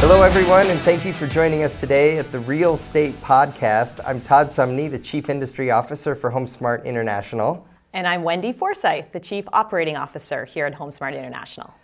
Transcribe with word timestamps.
Hello, 0.00 0.22
everyone, 0.22 0.66
and 0.68 0.80
thank 0.80 1.04
you 1.04 1.12
for 1.12 1.26
joining 1.26 1.62
us 1.62 1.78
today 1.78 2.16
at 2.16 2.32
the 2.32 2.40
Real 2.40 2.72
Estate 2.72 3.20
Podcast. 3.20 4.00
I'm 4.06 4.22
Todd 4.22 4.46
Sumney, 4.46 4.90
the 4.90 4.98
Chief 4.98 5.28
Industry 5.28 5.70
Officer 5.70 6.14
for 6.14 6.30
HomeSmart 6.30 6.86
International. 6.86 7.68
And 7.92 8.06
I'm 8.06 8.22
Wendy 8.22 8.50
Forsyth, 8.50 9.12
the 9.12 9.20
Chief 9.20 9.44
Operating 9.52 9.96
Officer 9.96 10.46
here 10.46 10.64
at 10.64 10.74
HomeSmart 10.74 11.12
International. 11.12 11.74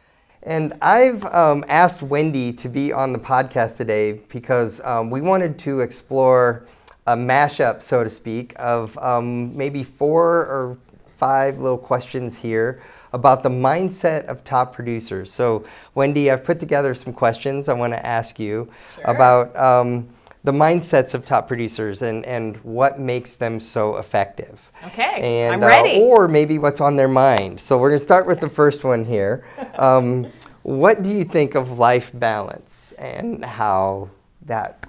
And 0.45 0.73
I've 0.81 1.27
um, 1.27 1.63
asked 1.69 2.03
Wendy 2.03 2.55
to 2.55 2.71
be 2.71 2.91
on 2.91 3.13
the 3.13 3.19
podcast 3.19 3.77
today 3.77 4.13
because 4.13 4.81
um, 4.81 5.11
we 5.11 5.21
wanted 5.21 5.59
to 5.59 5.81
explore 5.81 6.65
a 7.07 7.15
mashup, 7.15 7.83
so 7.83 8.03
to 8.03 8.09
speak, 8.09 8.55
of 8.57 8.97
um, 8.97 9.55
maybe 9.55 9.83
four 9.83 10.47
or 10.47 10.79
five 11.17 11.59
little 11.59 11.79
questions 11.79 12.37
here 12.37 12.81
about 13.13 13.43
the 13.43 13.49
mindset 13.49 14.27
of 14.27 14.45
top 14.45 14.73
producers. 14.73 15.33
So, 15.33 15.65
Wendy, 15.95 16.31
I've 16.31 16.45
put 16.45 16.61
together 16.61 16.95
some 16.95 17.13
questions 17.13 17.69
I 17.69 17.75
want 17.75 17.93
to 17.93 18.07
ask 18.07 18.39
you 18.39 18.69
sure. 18.95 19.05
about 19.05 19.57
um, 19.57 20.09
the 20.45 20.53
mindsets 20.53 21.15
of 21.15 21.25
top 21.25 21.49
producers 21.49 22.03
and, 22.03 22.25
and 22.27 22.57
what 22.59 23.01
makes 23.01 23.35
them 23.35 23.59
so 23.59 23.97
effective. 23.97 24.71
Okay, 24.87 25.45
and, 25.45 25.55
I'm 25.55 25.61
ready. 25.61 25.97
Uh, 25.97 26.05
or 26.05 26.29
maybe 26.29 26.59
what's 26.59 26.81
on 26.81 26.97
their 26.97 27.09
mind. 27.09 27.59
So, 27.59 27.79
we're 27.79 27.91
going 27.91 27.99
to 27.99 28.05
start 28.05 28.27
with 28.27 28.41
the 28.41 28.49
first 28.49 28.85
one 28.85 29.05
here. 29.05 29.45
Um, 29.77 30.27
what 30.63 31.03
do 31.03 31.11
you 31.11 31.23
think 31.23 31.55
of 31.55 31.79
life 31.79 32.11
balance 32.13 32.93
and 32.99 33.45
how 33.45 34.09
that 34.47 34.89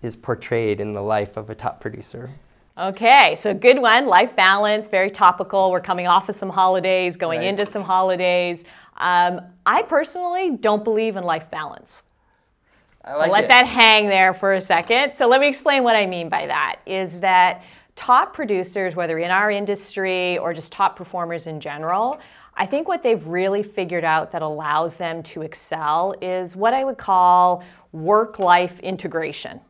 is 0.00 0.16
portrayed 0.16 0.80
in 0.80 0.94
the 0.94 1.02
life 1.02 1.36
of 1.36 1.50
a 1.50 1.54
top 1.54 1.80
producer? 1.80 2.30
Okay, 2.78 3.34
so 3.36 3.54
good 3.54 3.80
one. 3.80 4.06
Life 4.06 4.36
balance, 4.36 4.88
very 4.88 5.10
topical. 5.10 5.72
We're 5.72 5.80
coming 5.80 6.06
off 6.06 6.28
of 6.28 6.36
some 6.36 6.48
holidays, 6.48 7.16
going 7.16 7.40
right. 7.40 7.48
into 7.48 7.66
some 7.66 7.82
holidays. 7.82 8.64
Um, 8.96 9.40
I 9.66 9.82
personally 9.82 10.56
don't 10.56 10.84
believe 10.84 11.16
in 11.16 11.24
life 11.24 11.50
balance. 11.50 12.04
I 13.04 13.16
like 13.16 13.26
so 13.26 13.32
let 13.32 13.44
it. 13.44 13.48
that 13.48 13.66
hang 13.66 14.06
there 14.08 14.32
for 14.32 14.52
a 14.52 14.60
second. 14.60 15.14
So 15.16 15.26
let 15.26 15.40
me 15.40 15.48
explain 15.48 15.82
what 15.82 15.96
I 15.96 16.06
mean 16.06 16.28
by 16.28 16.46
that. 16.46 16.80
Is 16.86 17.20
that 17.20 17.64
top 17.96 18.32
producers, 18.32 18.94
whether 18.94 19.18
in 19.18 19.32
our 19.32 19.50
industry 19.50 20.38
or 20.38 20.54
just 20.54 20.70
top 20.70 20.94
performers 20.94 21.48
in 21.48 21.58
general, 21.58 22.20
I 22.54 22.66
think 22.66 22.86
what 22.86 23.02
they've 23.02 23.26
really 23.26 23.64
figured 23.64 24.04
out 24.04 24.30
that 24.32 24.42
allows 24.42 24.98
them 24.98 25.24
to 25.24 25.42
excel 25.42 26.14
is 26.22 26.54
what 26.54 26.74
I 26.74 26.84
would 26.84 26.98
call 26.98 27.64
work 27.90 28.38
life 28.38 28.78
integration. 28.80 29.60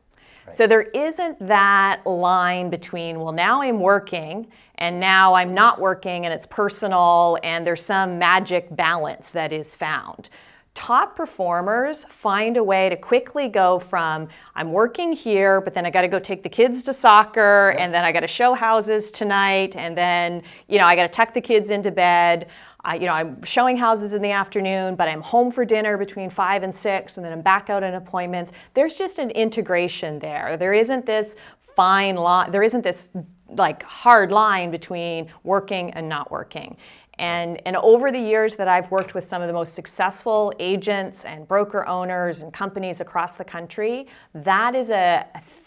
So 0.52 0.66
there 0.66 0.82
isn't 0.82 1.46
that 1.46 2.06
line 2.06 2.70
between, 2.70 3.20
well, 3.20 3.32
now 3.32 3.62
I'm 3.62 3.80
working 3.80 4.48
and 4.76 5.00
now 5.00 5.34
I'm 5.34 5.54
not 5.54 5.80
working 5.80 6.24
and 6.24 6.32
it's 6.32 6.46
personal 6.46 7.38
and 7.42 7.66
there's 7.66 7.84
some 7.84 8.18
magic 8.18 8.74
balance 8.74 9.32
that 9.32 9.52
is 9.52 9.74
found. 9.74 10.30
Top 10.78 11.16
performers 11.16 12.04
find 12.04 12.56
a 12.56 12.62
way 12.62 12.88
to 12.88 12.96
quickly 12.96 13.48
go 13.48 13.80
from 13.80 14.28
I'm 14.54 14.70
working 14.70 15.10
here, 15.12 15.60
but 15.60 15.74
then 15.74 15.84
I 15.84 15.90
got 15.90 16.02
to 16.02 16.08
go 16.08 16.20
take 16.20 16.44
the 16.44 16.48
kids 16.48 16.84
to 16.84 16.92
soccer, 16.92 17.72
yep. 17.72 17.80
and 17.80 17.92
then 17.92 18.04
I 18.04 18.12
got 18.12 18.20
to 18.20 18.28
show 18.28 18.54
houses 18.54 19.10
tonight, 19.10 19.74
and 19.74 19.98
then 19.98 20.44
you 20.68 20.78
know 20.78 20.86
I 20.86 20.94
got 20.94 21.02
to 21.02 21.08
tuck 21.08 21.34
the 21.34 21.40
kids 21.40 21.70
into 21.70 21.90
bed. 21.90 22.46
You 22.94 23.06
know, 23.06 23.12
I'm 23.12 23.42
showing 23.42 23.76
houses 23.76 24.14
in 24.14 24.22
the 24.22 24.30
afternoon, 24.30 24.94
but 24.94 25.08
I'm 25.08 25.20
home 25.20 25.50
for 25.50 25.64
dinner 25.64 25.96
between 25.96 26.30
five 26.30 26.62
and 26.62 26.74
six, 26.74 27.16
and 27.16 27.24
then 27.24 27.32
I'm 27.32 27.42
back 27.42 27.70
out 27.70 27.82
on 27.82 27.94
appointments. 27.94 28.52
There's 28.74 28.96
just 28.96 29.18
an 29.18 29.30
integration 29.30 30.18
there. 30.18 30.56
There 30.56 30.74
isn't 30.74 31.06
this 31.06 31.36
fine 31.76 32.16
line. 32.16 32.50
There 32.50 32.62
isn't 32.62 32.82
this 32.82 33.10
like 33.48 33.82
hard 33.82 34.30
line 34.30 34.70
between 34.70 35.28
working 35.42 35.90
and 35.92 36.08
not 36.08 36.30
working. 36.30 36.76
And, 37.18 37.60
and 37.66 37.76
over 37.76 38.12
the 38.12 38.20
years 38.20 38.56
that 38.56 38.68
I've 38.68 38.90
worked 38.90 39.14
with 39.14 39.24
some 39.24 39.42
of 39.42 39.48
the 39.48 39.52
most 39.52 39.74
successful 39.74 40.52
agents 40.60 41.24
and 41.24 41.48
broker 41.48 41.86
owners 41.86 42.42
and 42.42 42.52
companies 42.52 43.00
across 43.00 43.36
the 43.36 43.44
country, 43.44 44.06
that 44.34 44.74
is 44.74 44.90
a 44.90 45.26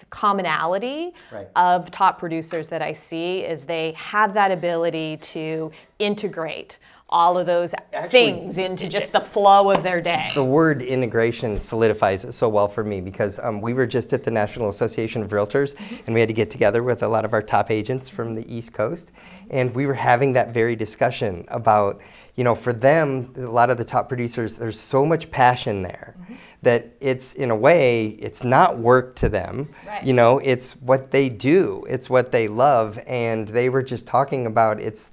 commonality 0.09 1.13
right. 1.31 1.47
of 1.55 1.91
top 1.91 2.19
producers 2.19 2.67
that 2.69 2.81
I 2.81 2.93
see 2.93 3.39
is 3.39 3.65
they 3.65 3.93
have 3.93 4.33
that 4.33 4.51
ability 4.51 5.17
to 5.17 5.71
integrate 5.99 6.79
all 7.11 7.37
of 7.37 7.45
those 7.45 7.73
Actually, 7.93 8.09
things 8.09 8.57
into 8.57 8.87
just 8.87 9.11
the 9.11 9.19
flow 9.19 9.69
of 9.71 9.83
their 9.83 10.01
day. 10.01 10.29
The 10.33 10.43
word 10.43 10.81
integration 10.81 11.59
solidifies 11.59 12.23
it 12.23 12.31
so 12.31 12.47
well 12.47 12.69
for 12.69 12.83
me 12.83 13.01
because 13.01 13.37
um, 13.39 13.59
we 13.59 13.73
were 13.73 13.85
just 13.85 14.13
at 14.13 14.23
the 14.23 14.31
National 14.31 14.69
Association 14.69 15.21
of 15.21 15.31
Realtors 15.31 15.75
mm-hmm. 15.75 15.95
and 16.05 16.13
we 16.13 16.21
had 16.21 16.29
to 16.29 16.33
get 16.33 16.49
together 16.49 16.83
with 16.83 17.03
a 17.03 17.07
lot 17.07 17.25
of 17.25 17.33
our 17.33 17.41
top 17.41 17.69
agents 17.69 18.07
from 18.07 18.33
the 18.33 18.53
East 18.53 18.73
Coast. 18.73 19.11
And 19.49 19.75
we 19.75 19.85
were 19.85 19.93
having 19.93 20.31
that 20.33 20.53
very 20.53 20.75
discussion 20.75 21.43
about, 21.49 22.01
you 22.35 22.45
know, 22.45 22.55
for 22.55 22.71
them, 22.71 23.33
a 23.35 23.41
lot 23.41 23.69
of 23.69 23.77
the 23.77 23.83
top 23.83 24.07
producers, 24.07 24.57
there's 24.57 24.79
so 24.79 25.05
much 25.05 25.29
passion 25.31 25.81
there 25.81 26.15
mm-hmm. 26.17 26.35
that 26.61 26.93
it's, 27.01 27.33
in 27.33 27.51
a 27.51 27.55
way, 27.55 28.07
it's 28.19 28.45
not 28.45 28.77
work 28.77 29.17
to 29.17 29.27
them. 29.27 29.69
Right. 29.85 30.03
You 30.03 30.13
know, 30.13 30.39
it's 30.39 30.73
what 30.77 31.11
they 31.11 31.27
do, 31.27 31.85
it's 31.89 32.09
what 32.09 32.31
they 32.31 32.47
love. 32.47 32.97
And 33.05 33.49
they 33.49 33.67
were 33.67 33.83
just 33.83 34.07
talking 34.07 34.45
about 34.45 34.79
it's, 34.79 35.11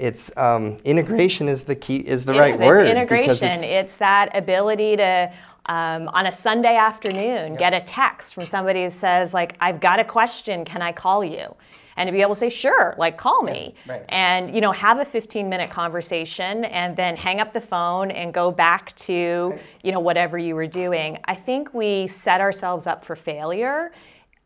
it's 0.00 0.36
um, 0.36 0.78
integration 0.84 1.48
is 1.48 1.62
the 1.62 1.74
key 1.74 1.96
is 1.96 2.24
the 2.24 2.34
it 2.34 2.38
right 2.38 2.54
is. 2.54 2.60
word. 2.60 2.86
It's 2.86 2.90
integration. 2.90 3.50
It's, 3.50 3.62
it's, 3.62 3.96
that 3.98 4.34
ability 4.36 4.96
to 4.96 5.32
um, 5.66 6.08
on 6.08 6.26
a 6.26 6.32
Sunday 6.32 6.76
afternoon 6.76 7.56
get 7.56 7.74
a 7.74 7.80
text 7.80 8.34
from 8.34 8.46
somebody 8.46 8.82
who 8.84 8.90
says 8.90 9.34
like 9.34 9.56
I've 9.60 9.80
got 9.80 10.00
a 10.00 10.04
question, 10.04 10.64
can 10.64 10.82
I 10.82 10.92
call 10.92 11.22
you? 11.22 11.54
And 11.96 12.06
to 12.06 12.12
be 12.12 12.22
able 12.22 12.34
to 12.34 12.40
say 12.40 12.48
sure, 12.48 12.94
like 12.96 13.18
call 13.18 13.42
me, 13.42 13.74
yeah, 13.86 13.92
right. 13.92 14.04
and 14.08 14.54
you 14.54 14.62
know 14.62 14.72
have 14.72 14.98
a 15.00 15.04
15 15.04 15.48
minute 15.48 15.70
conversation, 15.70 16.64
and 16.64 16.96
then 16.96 17.16
hang 17.16 17.40
up 17.40 17.52
the 17.52 17.60
phone 17.60 18.10
and 18.10 18.32
go 18.32 18.50
back 18.50 18.96
to 18.96 19.58
you 19.82 19.92
know 19.92 20.00
whatever 20.00 20.38
you 20.38 20.54
were 20.54 20.68
doing. 20.68 21.18
I 21.26 21.34
think 21.34 21.74
we 21.74 22.06
set 22.06 22.40
ourselves 22.40 22.86
up 22.86 23.04
for 23.04 23.14
failure 23.16 23.92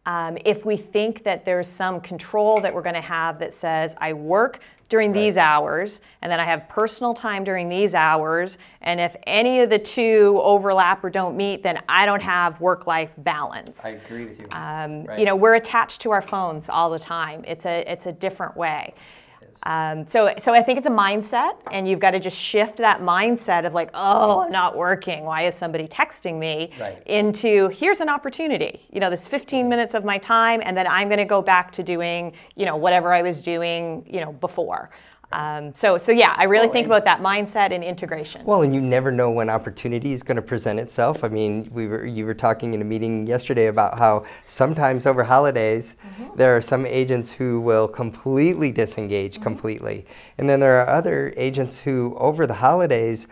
um, 0.07 0.37
if 0.45 0.67
we 0.67 0.77
think 0.77 1.25
that 1.25 1.45
there's 1.45 1.69
some 1.69 2.01
control 2.01 2.61
that 2.61 2.75
we're 2.75 2.83
going 2.83 2.95
to 2.95 3.01
have 3.01 3.39
that 3.39 3.55
says, 3.55 3.97
I 3.99 4.13
work 4.13 4.61
during 4.91 5.13
right. 5.13 5.21
these 5.21 5.37
hours, 5.39 6.03
and 6.21 6.31
then 6.31 6.41
I 6.41 6.45
have 6.45 6.69
personal 6.69 7.15
time 7.15 7.43
during 7.43 7.71
these 7.71 7.95
hours, 7.95 8.59
and 8.83 9.01
if 9.01 9.17
any 9.27 9.61
of 9.61 9.71
the 9.71 9.79
two 9.79 10.39
overlap 10.43 11.03
or 11.03 11.11
don't 11.11 11.37
meet, 11.37 11.63
then 11.63 11.83
I 11.89 12.05
don't 12.05 12.23
have 12.23 12.61
work 12.61 12.87
life 12.87 13.13
balance. 13.17 13.85
I 13.85 13.91
agree 13.91 14.27
with 14.27 14.41
you. 14.41 14.47
Um, 14.51 15.05
right. 15.05 15.19
You 15.19 15.25
know, 15.25 15.37
we're 15.37 15.55
attached 15.55 16.03
to 16.03 16.11
our 16.11 16.23
phones 16.23 16.69
all 16.69 16.91
the 16.91 16.99
time, 16.99 17.45
it's 17.47 17.65
a, 17.65 17.91
it's 17.91 18.07
a 18.07 18.13
different 18.13 18.57
way. 18.57 18.95
Um, 19.63 20.07
so, 20.07 20.33
so 20.39 20.53
I 20.53 20.63
think 20.63 20.79
it's 20.79 20.87
a 20.87 20.91
mindset, 20.91 21.57
and 21.71 21.89
you've 21.89 22.01
got 22.01 22.11
to 22.11 22.21
just 22.21 22.39
shift 22.39 22.79
that 22.79 23.01
mindset 23.01 23.65
of 23.65 23.73
like, 23.73 23.91
oh, 23.95 24.41
I'm 24.41 24.53
not 24.53 24.77
working. 24.77 25.25
Why 25.25 25.43
is 25.43 25.55
somebody 25.55 25.87
texting 25.87 26.39
me? 26.39 26.71
Right. 26.79 27.03
Into 27.07 27.69
here's 27.69 28.01
an 28.01 28.09
opportunity. 28.09 28.87
You 28.93 29.01
know, 29.01 29.11
this 29.11 29.29
15 29.29 29.69
minutes 29.69 29.95
of 29.95 30.05
my 30.05 30.19
time, 30.19 30.61
and 30.65 30.77
then 30.77 30.87
I'm 30.87 31.09
going 31.09 31.19
to 31.19 31.25
go 31.25 31.41
back 31.41 31.71
to 31.73 31.83
doing, 31.83 32.33
you 32.57 32.67
know, 32.67 32.77
whatever 32.77 33.13
I 33.13 33.23
was 33.23 33.41
doing, 33.43 34.07
you 34.11 34.21
know, 34.21 34.33
before. 34.33 34.91
Um, 35.35 35.75
so, 35.75 35.99
so 35.99 36.13
yeah, 36.13 36.35
I 36.37 36.45
really 36.45 36.67
well, 36.67 36.73
think 36.73 36.87
about 36.87 37.05
that 37.07 37.21
mindset 37.21 37.73
and 37.73 37.83
integration. 37.83 38.45
Well, 38.45 38.63
and 38.63 38.73
you 38.73 38.81
never 38.81 39.11
know 39.11 39.31
when 39.33 39.51
opportunity 39.51 40.13
is 40.13 40.23
going 40.23 40.37
to 40.37 40.43
present 40.43 40.79
itself. 40.79 41.25
I 41.25 41.29
mean, 41.29 41.69
we 41.73 41.89
were 41.89 42.07
you 42.07 42.25
were 42.25 42.35
talking 42.35 42.73
in 42.73 42.81
a 42.81 42.85
meeting 42.85 43.27
yesterday 43.27 43.67
about 43.67 43.99
how 43.99 44.25
sometimes 44.47 45.07
over 45.07 45.25
holidays 45.25 45.97
mm-hmm. 46.01 46.37
there 46.37 46.57
are 46.57 46.61
some 46.61 46.87
agents 46.87 47.33
who 47.33 47.61
will 47.61 47.89
completely 47.89 48.71
disengage 48.71 49.35
mm-hmm. 49.35 49.43
completely, 49.43 50.07
and 50.39 50.49
then 50.49 50.61
there 50.61 50.81
are 50.81 50.89
other 50.89 51.35
agents 51.37 51.81
who 51.81 52.17
over 52.19 52.47
the 52.47 52.55
holidays 52.55 53.27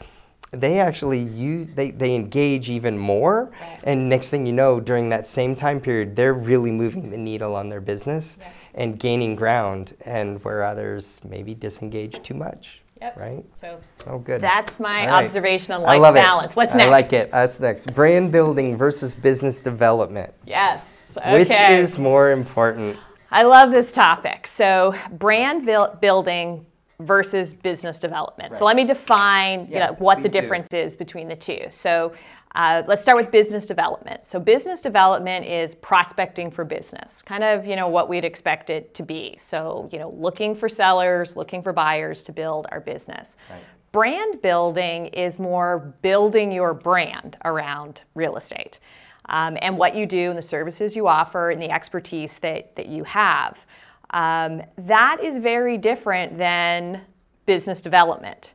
they 0.52 0.78
actually 0.78 1.20
use 1.20 1.66
they, 1.68 1.90
they 1.90 2.14
engage 2.14 2.68
even 2.68 2.96
more 2.96 3.50
right. 3.60 3.80
and 3.84 4.08
next 4.08 4.30
thing 4.30 4.46
you 4.46 4.52
know 4.52 4.78
during 4.78 5.08
that 5.08 5.24
same 5.24 5.56
time 5.56 5.80
period 5.80 6.14
they're 6.14 6.34
really 6.34 6.70
moving 6.70 7.10
the 7.10 7.16
needle 7.16 7.56
on 7.56 7.68
their 7.68 7.80
business 7.80 8.36
yeah 8.40 8.52
and 8.74 8.98
gaining 8.98 9.34
ground, 9.34 9.94
and 10.06 10.42
where 10.44 10.62
others 10.62 11.20
maybe 11.28 11.54
disengage 11.54 12.22
too 12.22 12.34
much. 12.34 12.80
Yep. 13.00 13.16
Right? 13.16 13.44
So 13.56 13.80
oh, 14.06 14.18
good. 14.18 14.40
that's 14.40 14.78
my 14.78 15.06
right. 15.06 15.24
observation 15.24 15.74
on 15.74 15.82
life 15.82 15.90
I 15.90 15.98
love 15.98 16.14
balance. 16.14 16.52
It. 16.52 16.56
What's 16.56 16.74
next? 16.74 16.86
I 16.86 16.90
like 16.90 17.12
it. 17.12 17.32
That's 17.32 17.58
next. 17.58 17.92
Brand 17.94 18.30
building 18.30 18.76
versus 18.76 19.12
business 19.12 19.58
development. 19.58 20.32
Yes. 20.46 21.18
Okay. 21.18 21.38
Which 21.38 21.50
is 21.50 21.98
more 21.98 22.30
important? 22.30 22.96
I 23.32 23.42
love 23.42 23.72
this 23.72 23.90
topic. 23.90 24.46
So, 24.46 24.94
brand 25.10 25.66
building 26.00 26.64
versus 27.00 27.54
business 27.54 27.98
development. 27.98 28.52
Right. 28.52 28.58
So, 28.58 28.64
let 28.64 28.76
me 28.76 28.84
define 28.84 29.66
yeah, 29.68 29.72
you 29.72 29.78
know, 29.86 29.96
what 29.98 30.22
the 30.22 30.28
difference 30.28 30.68
do. 30.68 30.78
is 30.78 30.96
between 30.96 31.28
the 31.28 31.36
two. 31.36 31.66
So, 31.70 32.12
uh, 32.54 32.82
let's 32.86 33.00
start 33.00 33.16
with 33.16 33.30
business 33.30 33.64
development. 33.66 34.26
So 34.26 34.38
business 34.38 34.82
development 34.82 35.46
is 35.46 35.74
prospecting 35.74 36.50
for 36.50 36.64
business, 36.64 37.22
kind 37.22 37.42
of 37.42 37.66
you 37.66 37.76
know 37.76 37.88
what 37.88 38.08
we'd 38.08 38.24
expect 38.26 38.68
it 38.68 38.92
to 38.94 39.02
be. 39.02 39.36
So 39.38 39.88
you 39.90 39.98
know 39.98 40.10
looking 40.10 40.54
for 40.54 40.68
sellers, 40.68 41.34
looking 41.34 41.62
for 41.62 41.72
buyers 41.72 42.22
to 42.24 42.32
build 42.32 42.66
our 42.70 42.80
business. 42.80 43.36
Right. 43.48 43.60
Brand 43.90 44.40
building 44.42 45.06
is 45.06 45.38
more 45.38 45.94
building 46.02 46.52
your 46.52 46.72
brand 46.72 47.36
around 47.44 48.02
real 48.14 48.36
estate 48.36 48.80
um, 49.26 49.58
and 49.60 49.76
what 49.76 49.94
you 49.94 50.06
do 50.06 50.30
and 50.30 50.38
the 50.38 50.42
services 50.42 50.96
you 50.96 51.06
offer 51.06 51.50
and 51.50 51.60
the 51.60 51.70
expertise 51.70 52.38
that, 52.38 52.74
that 52.76 52.86
you 52.86 53.04
have. 53.04 53.66
Um, 54.12 54.62
that 54.76 55.18
is 55.22 55.38
very 55.38 55.78
different 55.78 56.36
than 56.36 57.02
business 57.46 57.80
development. 57.80 58.54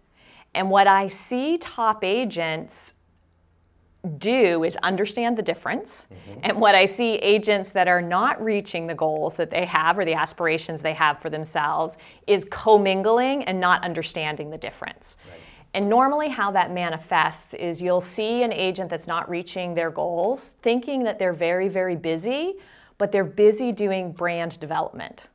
And 0.54 0.70
what 0.70 0.88
I 0.88 1.08
see 1.08 1.58
top 1.58 2.04
agents 2.04 2.96
do 4.18 4.64
is 4.64 4.76
understand 4.78 5.38
the 5.38 5.42
difference. 5.42 6.08
And 6.44 6.62
what 6.62 6.76
I 6.76 6.86
see 6.86 7.16
agents 7.16 7.72
that 7.72 7.88
are 7.88 8.02
not 8.02 8.42
reaching 8.42 8.88
the 8.88 8.96
goals 8.96 9.36
that 9.38 9.50
they 9.50 9.66
have 9.66 9.98
or 10.00 10.06
the 10.06 10.14
aspirations 10.14 10.82
they 10.82 10.94
have 10.94 11.20
for 11.20 11.30
themselves 11.30 11.98
is 12.26 12.46
commingling 12.50 13.44
and 13.44 13.60
not 13.60 13.84
understanding 13.84 14.50
the 14.50 14.58
difference. 14.58 15.18
And 15.74 15.90
normally, 15.90 16.30
how 16.30 16.52
that 16.52 16.72
manifests 16.72 17.54
is 17.54 17.82
you'll 17.82 18.02
see 18.02 18.42
an 18.44 18.54
agent 18.54 18.90
that's 18.90 19.08
not 19.08 19.30
reaching 19.30 19.76
their 19.76 19.92
goals, 19.92 20.54
thinking 20.62 21.04
that 21.04 21.20
they're 21.20 21.34
very, 21.34 21.68
very 21.68 21.96
busy, 21.96 22.56
but 22.98 23.12
they're 23.12 23.26
busy 23.26 23.72
doing 23.72 24.12
brand 24.12 24.60
development. 24.60 25.28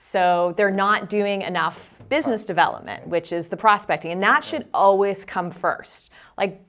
So 0.00 0.54
they're 0.56 0.70
not 0.70 1.08
doing 1.08 1.42
enough 1.42 1.98
business 2.08 2.44
development, 2.44 3.08
which 3.08 3.32
is 3.32 3.48
the 3.48 3.56
prospecting. 3.56 4.12
And 4.12 4.22
that 4.22 4.44
should 4.44 4.68
always 4.72 5.24
come 5.24 5.50
first. 5.50 6.10
Like 6.36 6.62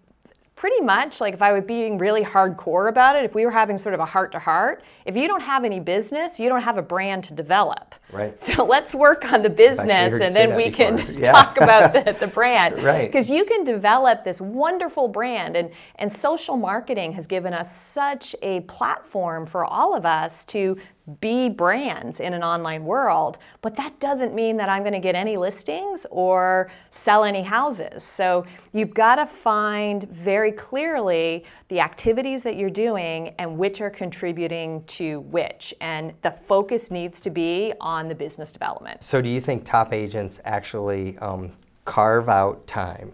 pretty 0.55 0.81
much 0.81 1.21
like 1.21 1.35
if 1.35 1.41
I 1.43 1.53
were 1.53 1.61
being 1.61 1.99
really 1.99 2.23
hardcore 2.23 2.89
about 2.89 3.15
it, 3.15 3.23
if 3.23 3.35
we 3.35 3.45
were 3.45 3.51
having 3.51 3.77
sort 3.77 3.93
of 3.93 4.01
a 4.01 4.05
heart 4.05 4.31
to 4.31 4.39
heart, 4.39 4.83
if 5.05 5.15
you 5.15 5.27
don't 5.27 5.43
have 5.43 5.63
any 5.63 5.79
business, 5.79 6.39
you 6.39 6.49
don't 6.49 6.63
have 6.63 6.79
a 6.79 6.81
brand 6.81 7.23
to 7.25 7.35
develop. 7.35 7.93
Right. 8.11 8.37
So 8.37 8.65
let's 8.75 8.95
work 8.95 9.31
on 9.31 9.43
the 9.43 9.49
business 9.49 10.19
and 10.19 10.35
then 10.35 10.55
we 10.55 10.71
can. 10.71 10.97
Yeah. 11.19 11.33
talk 11.33 11.57
about 11.57 11.93
the, 11.93 12.13
the 12.13 12.27
brand. 12.27 12.81
Right. 12.81 13.11
Because 13.11 13.29
you 13.29 13.43
can 13.43 13.63
develop 13.63 14.23
this 14.23 14.39
wonderful 14.39 15.07
brand 15.07 15.57
and, 15.57 15.69
and 15.95 16.11
social 16.11 16.55
marketing 16.55 17.11
has 17.13 17.27
given 17.27 17.53
us 17.53 17.75
such 17.75 18.35
a 18.41 18.61
platform 18.61 19.45
for 19.45 19.65
all 19.65 19.95
of 19.95 20.05
us 20.05 20.45
to 20.45 20.77
be 21.21 21.50
brands 21.50 22.19
in 22.19 22.33
an 22.33 22.44
online 22.44 22.85
world, 22.85 23.38
but 23.61 23.75
that 23.75 24.00
doesn't 24.00 24.33
mean 24.33 24.57
that 24.57 24.69
I'm 24.69 24.83
going 24.83 24.94
to 24.94 25.00
get 25.00 25.15
any 25.15 25.38
listings 25.38 26.06
or 26.11 26.69
sell 26.89 27.23
any 27.23 27.44
houses. 27.44 28.03
So 28.03 28.45
you've 28.73 28.94
got 28.94 29.15
to 29.15 29.25
find 29.25 30.03
very 30.09 30.51
clearly 30.51 31.45
the 31.69 31.79
activities 31.79 32.44
that 32.44 32.57
you're 32.57 32.69
doing 32.69 33.29
and 33.39 33.57
which 33.57 33.81
are 33.81 33.89
contributing 33.89 34.83
to 34.85 35.21
which. 35.21 35.73
And 35.81 36.13
the 36.21 36.31
focus 36.31 36.91
needs 36.91 37.21
to 37.21 37.29
be 37.29 37.73
on 37.79 38.07
the 38.07 38.15
business 38.15 38.51
development. 38.51 39.03
So, 39.03 39.21
do 39.21 39.29
you 39.29 39.41
think 39.41 39.65
top 39.65 39.94
agents 39.94 40.41
actually 40.45 41.17
um, 41.19 41.51
carve 41.85 42.29
out 42.29 42.65
time 42.67 43.11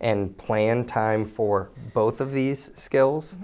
and 0.00 0.36
plan 0.38 0.84
time 0.84 1.24
for 1.24 1.70
both 1.94 2.20
of 2.20 2.32
these 2.32 2.70
skills? 2.74 3.36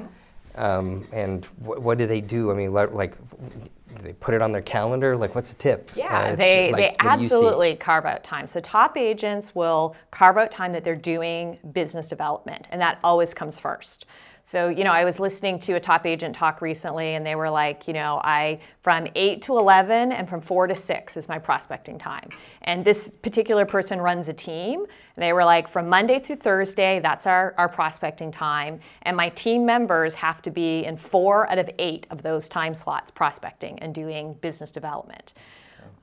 Um, 0.56 1.04
and 1.12 1.44
wh- 1.44 1.82
what 1.82 1.98
do 1.98 2.06
they 2.06 2.20
do? 2.20 2.50
I 2.50 2.54
mean, 2.54 2.72
li- 2.72 2.86
like, 2.86 3.14
they 4.02 4.12
put 4.14 4.34
it 4.34 4.42
on 4.42 4.52
their 4.52 4.62
calendar? 4.62 5.16
Like, 5.16 5.34
what's 5.34 5.50
a 5.52 5.54
tip? 5.54 5.90
Yeah, 5.94 6.32
Uh, 6.32 6.36
they, 6.36 6.72
like, 6.72 6.76
they 6.76 7.04
what 7.04 7.16
do 7.18 7.22
you 7.22 7.28
see? 7.28 7.34
absolutely 7.34 7.76
carve 7.76 8.06
out 8.06 8.24
time. 8.24 8.46
So 8.46 8.60
top 8.60 8.96
agents 8.96 9.54
will 9.54 9.96
carve 10.10 10.36
out 10.36 10.50
time 10.50 10.72
that 10.72 10.84
they're 10.84 10.96
doing 10.96 11.58
business 11.72 12.08
development, 12.08 12.68
and 12.70 12.80
that 12.80 12.98
always 13.04 13.34
comes 13.34 13.58
first. 13.58 14.06
So, 14.46 14.68
you 14.68 14.84
know, 14.84 14.92
I 14.92 15.06
was 15.06 15.18
listening 15.18 15.58
to 15.60 15.72
a 15.72 15.80
top 15.80 16.04
agent 16.04 16.34
talk 16.34 16.60
recently, 16.60 17.14
and 17.14 17.24
they 17.24 17.34
were 17.34 17.48
like, 17.48 17.88
you 17.88 17.94
know, 17.94 18.20
I 18.22 18.58
from 18.82 19.06
8 19.14 19.40
to 19.40 19.56
11 19.56 20.12
and 20.12 20.28
from 20.28 20.42
4 20.42 20.66
to 20.66 20.74
6 20.74 21.16
is 21.16 21.30
my 21.30 21.38
prospecting 21.38 21.96
time. 21.96 22.28
And 22.60 22.84
this 22.84 23.16
particular 23.16 23.64
person 23.64 24.02
runs 24.02 24.28
a 24.28 24.34
team, 24.34 24.80
and 24.80 25.22
they 25.22 25.32
were 25.32 25.46
like, 25.46 25.66
from 25.66 25.88
Monday 25.88 26.18
through 26.18 26.36
Thursday, 26.36 27.00
that's 27.00 27.26
our, 27.26 27.54
our 27.56 27.70
prospecting 27.70 28.30
time. 28.30 28.80
And 29.00 29.16
my 29.16 29.30
team 29.30 29.64
members 29.64 30.12
have 30.16 30.42
to 30.42 30.50
be 30.50 30.84
in 30.84 30.98
four 30.98 31.50
out 31.50 31.58
of 31.58 31.70
eight 31.78 32.06
of 32.10 32.20
those 32.20 32.46
time 32.46 32.74
slots 32.74 33.10
prospecting 33.10 33.78
and 33.78 33.94
doing 33.94 34.34
business 34.34 34.70
development. 34.70 35.32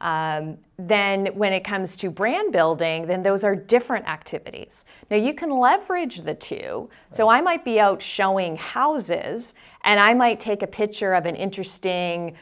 Um, 0.01 0.57
then 0.77 1.27
when 1.27 1.53
it 1.53 1.63
comes 1.63 1.95
to 1.97 2.09
brand 2.09 2.51
building, 2.51 3.07
then 3.07 3.21
those 3.21 3.43
are 3.43 3.55
different 3.55 4.07
activities. 4.07 4.85
Now 5.09 5.17
you 5.17 5.33
can 5.33 5.51
leverage 5.51 6.21
the 6.21 6.33
two. 6.33 6.89
So 7.09 7.29
I 7.29 7.41
might 7.41 7.63
be 7.63 7.79
out 7.79 8.01
showing 8.01 8.55
houses 8.55 9.53
and 9.83 9.99
I 9.99 10.13
might 10.13 10.39
take 10.39 10.63
a 10.63 10.67
picture 10.67 11.13
of 11.13 11.25
an 11.25 11.35
interesting 11.35 12.35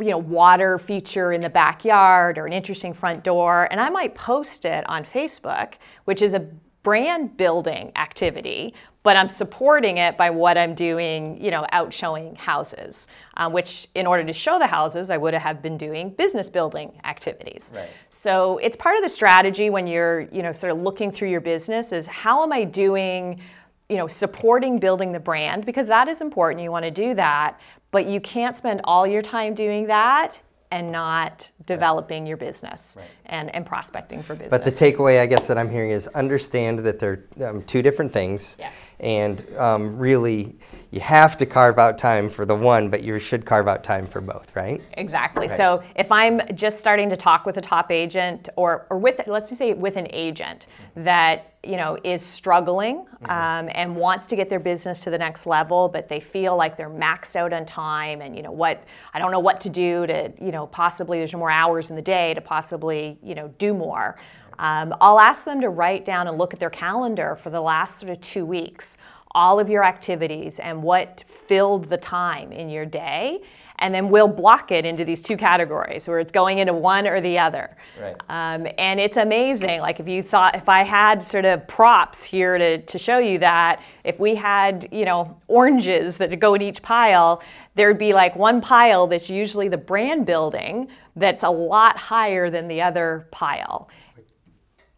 you 0.00 0.10
know 0.10 0.18
water 0.18 0.76
feature 0.76 1.32
in 1.32 1.40
the 1.40 1.48
backyard 1.48 2.36
or 2.36 2.46
an 2.46 2.52
interesting 2.52 2.92
front 2.92 3.22
door 3.22 3.68
and 3.70 3.80
I 3.80 3.90
might 3.90 4.16
post 4.16 4.64
it 4.64 4.88
on 4.88 5.04
Facebook, 5.04 5.74
which 6.04 6.20
is 6.20 6.34
a 6.34 6.48
brand 6.84 7.36
building 7.36 7.90
activity, 7.96 8.74
but 9.02 9.16
I'm 9.16 9.28
supporting 9.28 9.98
it 9.98 10.16
by 10.16 10.30
what 10.30 10.56
I'm 10.56 10.74
doing, 10.74 11.42
you 11.42 11.50
know, 11.50 11.66
out 11.72 11.92
showing 11.92 12.36
houses, 12.36 13.08
uh, 13.36 13.50
which 13.50 13.88
in 13.94 14.06
order 14.06 14.22
to 14.22 14.32
show 14.32 14.58
the 14.58 14.66
houses, 14.66 15.10
I 15.10 15.16
would 15.16 15.34
have 15.34 15.60
been 15.60 15.76
doing 15.76 16.10
business 16.10 16.48
building 16.48 16.92
activities. 17.04 17.72
Right. 17.74 17.88
So 18.10 18.58
it's 18.58 18.76
part 18.76 18.96
of 18.96 19.02
the 19.02 19.08
strategy 19.08 19.68
when 19.68 19.86
you're, 19.86 20.20
you 20.32 20.42
know, 20.42 20.52
sort 20.52 20.72
of 20.72 20.78
looking 20.78 21.10
through 21.10 21.30
your 21.30 21.40
business 21.40 21.90
is 21.90 22.06
how 22.06 22.44
am 22.44 22.52
I 22.52 22.64
doing, 22.64 23.40
you 23.88 23.96
know, 23.96 24.06
supporting 24.06 24.78
building 24.78 25.10
the 25.12 25.20
brand 25.20 25.66
because 25.66 25.88
that 25.88 26.06
is 26.06 26.20
important. 26.20 26.62
You 26.62 26.70
want 26.70 26.84
to 26.84 26.90
do 26.90 27.14
that, 27.14 27.58
but 27.90 28.06
you 28.06 28.20
can't 28.20 28.56
spend 28.56 28.82
all 28.84 29.06
your 29.06 29.22
time 29.22 29.54
doing 29.54 29.86
that 29.88 30.40
and 30.70 30.90
not 30.90 31.50
developing 31.66 32.26
your 32.26 32.36
business 32.36 32.96
and, 33.26 33.54
and 33.54 33.64
prospecting 33.64 34.22
for 34.22 34.34
business. 34.34 34.50
But 34.50 34.64
the 34.64 34.70
takeaway, 34.70 35.20
I 35.20 35.26
guess, 35.26 35.46
that 35.46 35.58
I'm 35.58 35.70
hearing 35.70 35.90
is 35.90 36.08
understand 36.08 36.80
that 36.80 36.98
they're 36.98 37.24
um, 37.44 37.62
two 37.62 37.82
different 37.82 38.12
things. 38.12 38.56
Yeah. 38.58 38.70
And 39.00 39.44
um, 39.58 39.98
really, 39.98 40.56
you 40.90 41.00
have 41.00 41.36
to 41.38 41.46
carve 41.46 41.78
out 41.78 41.98
time 41.98 42.30
for 42.30 42.46
the 42.46 42.54
one, 42.54 42.88
but 42.88 43.02
you 43.02 43.18
should 43.18 43.44
carve 43.44 43.66
out 43.66 43.82
time 43.82 44.06
for 44.06 44.20
both, 44.20 44.54
right? 44.54 44.80
Exactly. 44.92 45.48
So 45.48 45.82
if 45.96 46.12
I'm 46.12 46.40
just 46.54 46.78
starting 46.78 47.10
to 47.10 47.16
talk 47.16 47.46
with 47.46 47.56
a 47.56 47.60
top 47.60 47.90
agent 47.90 48.48
or, 48.54 48.86
or 48.90 48.98
with, 48.98 49.20
let's 49.26 49.48
just 49.48 49.58
say 49.58 49.72
with 49.72 49.96
an 49.96 50.06
agent 50.10 50.68
that, 50.94 51.50
you 51.64 51.76
know, 51.76 51.98
is 52.04 52.22
struggling 52.22 53.06
um, 53.24 53.68
and 53.74 53.96
wants 53.96 54.26
to 54.26 54.36
get 54.36 54.48
their 54.48 54.60
business 54.60 55.02
to 55.02 55.10
the 55.10 55.18
next 55.18 55.46
level, 55.46 55.88
but 55.88 56.08
they 56.08 56.20
feel 56.20 56.56
like 56.56 56.76
they're 56.76 56.88
maxed 56.88 57.34
out 57.34 57.52
on 57.52 57.66
time 57.66 58.20
and, 58.20 58.36
you 58.36 58.42
know, 58.42 58.52
what, 58.52 58.84
I 59.12 59.18
don't 59.18 59.32
know 59.32 59.40
what 59.40 59.62
to 59.62 59.70
do 59.70 60.06
to, 60.06 60.32
you 60.40 60.52
know, 60.52 60.68
possibly 60.68 61.18
there's 61.18 61.34
more 61.34 61.50
hours 61.50 61.90
in 61.90 61.96
the 61.96 62.02
day 62.02 62.34
to 62.34 62.40
possibly, 62.40 63.18
you 63.20 63.34
know, 63.34 63.48
do 63.58 63.74
more. 63.74 64.16
Um, 64.58 64.94
I'll 65.00 65.20
ask 65.20 65.44
them 65.44 65.60
to 65.60 65.68
write 65.68 66.04
down 66.04 66.28
and 66.28 66.38
look 66.38 66.54
at 66.54 66.60
their 66.60 66.70
calendar 66.70 67.36
for 67.36 67.50
the 67.50 67.60
last 67.60 67.98
sort 67.98 68.12
of 68.12 68.20
two 68.20 68.44
weeks, 68.46 68.98
all 69.32 69.58
of 69.58 69.68
your 69.68 69.84
activities 69.84 70.58
and 70.58 70.82
what 70.82 71.24
filled 71.26 71.86
the 71.86 71.96
time 71.96 72.52
in 72.52 72.68
your 72.68 72.86
day. 72.86 73.42
And 73.80 73.92
then 73.92 74.08
we'll 74.08 74.28
block 74.28 74.70
it 74.70 74.86
into 74.86 75.04
these 75.04 75.20
two 75.20 75.36
categories 75.36 76.06
where 76.06 76.20
it's 76.20 76.30
going 76.30 76.58
into 76.58 76.72
one 76.72 77.08
or 77.08 77.20
the 77.20 77.40
other. 77.40 77.76
Right. 78.00 78.14
Um, 78.28 78.68
and 78.78 79.00
it's 79.00 79.16
amazing. 79.16 79.80
Like 79.80 79.98
if 79.98 80.06
you 80.06 80.22
thought, 80.22 80.54
if 80.54 80.68
I 80.68 80.84
had 80.84 81.22
sort 81.22 81.44
of 81.44 81.66
props 81.66 82.22
here 82.22 82.56
to, 82.56 82.78
to 82.78 82.98
show 82.98 83.18
you 83.18 83.38
that, 83.38 83.82
if 84.04 84.20
we 84.20 84.36
had, 84.36 84.88
you 84.92 85.04
know, 85.04 85.36
oranges 85.48 86.18
that 86.18 86.38
go 86.38 86.54
in 86.54 86.62
each 86.62 86.82
pile, 86.82 87.42
there'd 87.74 87.98
be 87.98 88.14
like 88.14 88.36
one 88.36 88.60
pile 88.60 89.08
that's 89.08 89.28
usually 89.28 89.66
the 89.66 89.76
brand 89.76 90.24
building 90.24 90.86
that's 91.16 91.42
a 91.42 91.50
lot 91.50 91.96
higher 91.96 92.50
than 92.50 92.68
the 92.68 92.80
other 92.80 93.26
pile. 93.32 93.88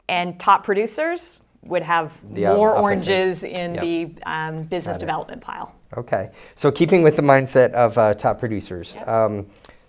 And 0.08 0.38
top 0.38 0.64
producers 0.64 1.40
would 1.62 1.82
have 1.82 2.12
The, 2.32 2.46
um, 2.46 2.56
more 2.56 2.70
opposite. 2.76 2.82
oranges 2.82 3.42
in 3.42 3.75
Yep. 3.75 3.82
the 3.82 4.10
um, 4.30 4.62
business 4.64 4.96
development 4.98 5.42
pile. 5.42 5.72
Okay. 5.96 6.30
So, 6.54 6.70
keeping 6.70 7.02
with 7.02 7.16
the 7.16 7.22
mindset 7.22 7.72
of 7.72 7.96
uh, 7.98 8.14
top 8.14 8.38
producers, 8.38 8.96
um, 9.06 9.46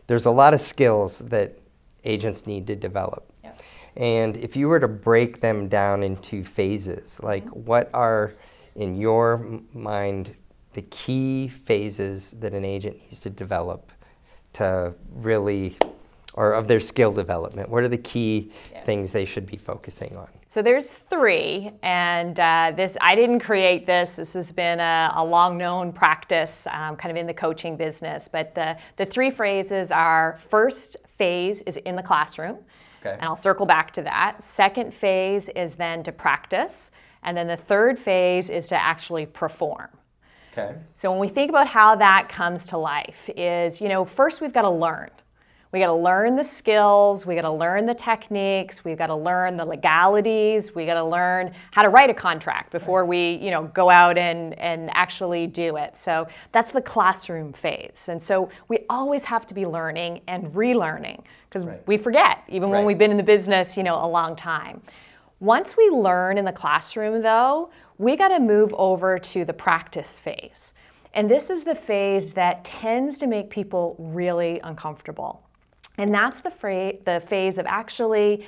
there's 0.08 0.26
a 0.26 0.32
lot 0.32 0.54
of 0.54 0.62
skills 0.62 1.20
that 1.20 1.58
agents 2.04 2.48
need 2.48 2.66
to 2.68 2.76
develop. 2.76 3.32
Yep. 3.44 3.62
And 3.98 4.38
if 4.38 4.56
you 4.56 4.68
were 4.70 4.80
to 4.80 4.88
break 4.88 5.40
them 5.42 5.68
down 5.68 6.02
into 6.04 6.44
phases, 6.44 7.20
like 7.22 7.46
Mm-hmm. 7.46 7.66
what 7.66 7.90
are, 7.94 8.34
in 8.76 8.96
your 8.98 9.60
mind, 9.74 10.36
the 10.74 10.82
key 10.84 11.48
phases 11.48 12.32
that 12.40 12.54
an 12.54 12.64
agent 12.66 12.98
needs 13.02 13.20
to 13.22 13.30
develop 13.30 13.92
to 14.54 14.94
really, 15.16 15.76
or 16.38 16.54
of 16.54 16.68
their 16.68 16.80
skill 16.80 17.12
development? 17.12 17.68
What 17.68 17.84
are 17.84 17.88
the 17.88 17.98
key 17.98 18.52
Yeah. 18.72 18.84
things 18.84 19.12
they 19.12 19.26
should 19.26 19.46
be 19.46 19.58
focusing 19.58 20.16
on? 20.16 20.28
So 20.46 20.62
there's 20.62 20.90
three, 20.92 21.72
and 21.82 22.40
uh, 22.40 22.72
this 22.76 22.96
I 23.02 23.16
didn't 23.16 23.40
create 23.40 23.86
this. 23.86 24.16
This 24.16 24.34
has 24.34 24.52
been 24.54 24.80
a, 24.80 25.12
a 25.16 25.26
long-known 25.26 25.92
practice, 25.92 26.66
um, 26.72 26.96
kind 26.96 27.12
of 27.12 27.18
in 27.18 27.26
the 27.28 27.34
coaching 27.34 27.76
business. 27.76 28.30
But 28.30 28.56
the 28.56 28.78
the 28.96 29.06
three 29.06 29.32
phrases 29.32 29.92
are: 29.92 30.38
first 30.50 30.96
phase 31.18 31.64
is 31.64 31.76
in 31.78 31.96
the 31.96 32.04
classroom, 32.04 32.60
Okay. 33.02 33.14
and 33.16 33.24
I'll 33.24 33.36
circle 33.36 33.66
back 33.66 33.92
to 33.94 34.04
that. 34.04 34.44
Second 34.44 34.94
phase 34.94 35.50
is 35.50 35.76
then 35.76 36.04
to 36.04 36.12
practice, 36.12 36.92
and 37.24 37.36
then 37.36 37.48
the 37.48 37.58
third 37.58 37.98
phase 37.98 38.50
is 38.52 38.68
to 38.68 38.82
actually 38.82 39.26
perform. 39.26 39.90
Okay. 40.54 40.76
So 40.96 41.10
when 41.12 41.20
we 41.20 41.28
think 41.28 41.50
about 41.50 41.68
how 41.68 41.96
that 41.96 42.30
comes 42.30 42.68
to 42.68 42.78
life 42.78 43.30
is, 43.36 43.82
you 43.82 43.90
know, 43.90 44.06
first 44.06 44.40
we've 44.42 44.54
got 44.54 44.64
to 44.64 44.70
learn. 44.70 45.10
We 45.78 45.82
got 45.82 45.88
to 45.88 45.94
learn 45.94 46.36
the 46.36 46.44
skills, 46.44 47.28
we 47.28 47.36
got 47.36 47.44
to 47.44 47.52
learn 47.52 47.86
the 47.86 47.94
techniques, 47.94 48.84
we've 48.84 48.98
got 48.98 49.08
to 49.08 49.16
learn 49.16 49.58
the 49.58 49.64
legalities, 49.64 50.74
we 50.74 50.88
got 50.88 50.96
to 50.96 51.04
learn 51.04 51.54
how 51.70 51.84
to 51.84 51.90
write 51.90 52.10
a 52.10 52.16
contract 52.16 52.72
before 52.72 53.06
we, 53.06 53.34
you 53.34 53.52
know, 53.52 53.66
go 53.66 53.92
out 53.92 54.18
and 54.18 54.58
and 54.58 54.90
actually 54.96 55.46
do 55.46 55.78
it. 55.78 55.96
So 55.96 56.28
that's 56.52 56.72
the 56.72 56.82
classroom 56.82 57.54
phase. 57.54 58.10
And 58.10 58.24
so 58.24 58.50
we 58.68 58.80
always 58.90 59.26
have 59.26 59.46
to 59.46 59.54
be 59.54 59.68
learning 59.68 60.22
and 60.28 60.48
relearning 60.48 61.24
because 61.48 61.64
Right. 61.64 61.88
we 61.88 61.98
forget 61.98 62.42
even 62.48 62.72
when 62.72 62.84
we've 62.84 62.98
been 62.98 63.12
in 63.12 63.18
the 63.18 63.22
business, 63.22 63.78
you 63.78 63.84
know, 63.84 64.04
a 64.04 64.10
long 64.10 64.36
time. 64.36 64.82
Once 65.40 65.78
we 65.78 65.92
learn 65.92 66.40
in 66.40 66.46
the 66.46 66.52
classroom, 66.52 67.22
though, 67.22 67.70
we 68.00 68.16
got 68.16 68.30
to 68.30 68.40
move 68.40 68.74
over 68.80 69.20
to 69.20 69.46
the 69.46 69.54
practice 69.54 70.20
phase. 70.20 70.74
And 71.14 71.30
this 71.30 71.52
is 71.52 71.66
the 71.66 71.76
phase 71.76 72.34
that 72.34 72.64
tends 72.64 73.20
to 73.20 73.28
make 73.28 73.52
people 73.52 73.96
really 74.00 74.60
uncomfortable. 74.64 75.44
And 75.98 76.14
that's 76.14 76.42
the, 76.42 76.52
fra- 76.52 76.94
the 77.06 77.20
phase 77.20 77.58
of 77.58 77.66
actually 77.66 78.46